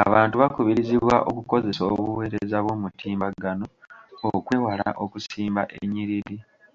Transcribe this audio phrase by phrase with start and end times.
[0.00, 3.66] Abantu bakubirizibwa okukozesa obuweereza bw'omutimbagano
[4.34, 6.36] okwewala okusimba ennyiriri.